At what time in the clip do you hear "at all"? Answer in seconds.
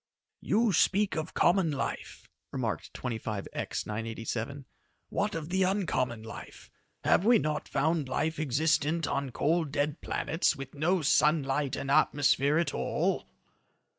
12.57-13.27